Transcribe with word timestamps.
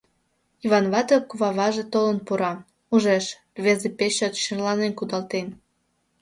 Йыван 0.61 0.85
вате 0.93 1.17
куваваже 1.29 1.83
толын 1.93 2.17
пура, 2.25 2.53
ужеш: 2.93 3.25
рвезе 3.57 3.89
пеш 3.97 4.13
чот 4.17 4.33
черланен 4.43 4.91
кудалтен. 4.95 5.47